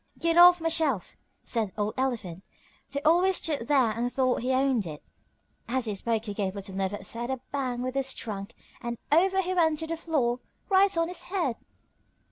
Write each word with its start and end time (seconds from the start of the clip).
"Get 0.17 0.35
off 0.35 0.59
my 0.59 0.67
shelf!" 0.69 1.15
said 1.43 1.73
old 1.77 1.93
Elephant, 1.95 2.43
who 2.91 2.99
always 3.05 3.35
stood 3.35 3.67
there 3.67 3.91
and 3.91 4.11
thought 4.11 4.41
he 4.41 4.51
owned 4.51 4.87
it, 4.87 5.03
and 5.67 5.77
as 5.77 5.85
he 5.85 5.93
spoke 5.93 6.25
he 6.25 6.33
gave 6.33 6.55
Little 6.55 6.73
Never 6.75 6.95
upset 6.95 7.29
a 7.29 7.39
bang 7.51 7.83
with 7.83 7.93
his 7.93 8.15
trunk 8.15 8.55
and 8.81 8.97
over 9.11 9.43
he 9.43 9.53
went 9.53 9.83
on 9.83 9.87
the 9.89 9.95
floor, 9.95 10.39
right 10.71 10.97
on 10.97 11.07
his 11.07 11.21
head! 11.21 11.55